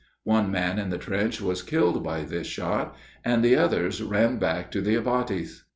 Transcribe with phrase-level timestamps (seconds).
[0.23, 4.71] One man in the trench was killed by this shot, and the others ran back
[4.71, 5.61] to the abatis.